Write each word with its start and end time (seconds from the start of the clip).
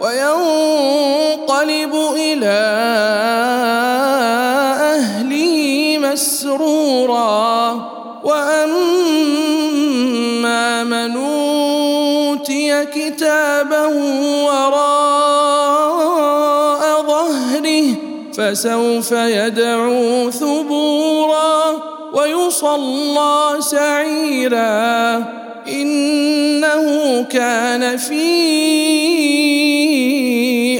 وينقلب 0.00 1.94
إلى 2.16 2.58
أهله 4.96 5.98
مسرورا. 5.98 7.74
وأما 8.24 9.24
من 10.84 11.16
أوتي 11.16 12.84
كتابه 12.84 13.96
وراء 14.44 15.62
ظهره 17.02 17.84
فسوف 18.34 19.12
يدعو 19.12 20.30
ثبورا. 20.30 21.82
ويصلى 22.12 23.56
سعيرا. 23.58 25.24
إنه 25.68 27.22
كان 27.22 27.96
في 27.96 29.67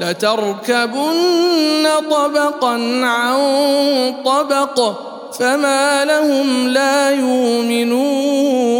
لتركبن 0.00 1.86
طبقا 2.10 2.74
عن 3.04 3.38
طبق 4.24 4.92
فما 5.38 6.04
لهم 6.04 6.68
لا 6.68 7.10
يؤمنون. 7.10 8.74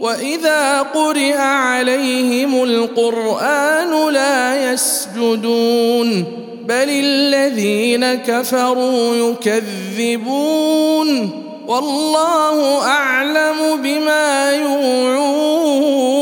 وإذا 0.00 0.82
قرئ 0.82 1.36
عليهم 1.36 2.64
القرآن 2.64 4.12
لا 4.12 4.72
يسجدون. 4.72 6.24
بل 6.64 6.88
الذين 6.88 8.14
كفروا 8.14 9.14
يكذبون. 9.14 11.30
والله 11.68 12.86
أعلم 12.86 13.82
بما 13.82 14.52
يوعون. 14.52 16.21